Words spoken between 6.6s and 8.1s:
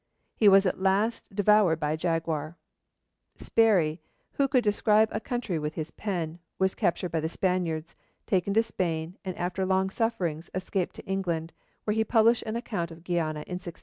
captured by the Spaniards,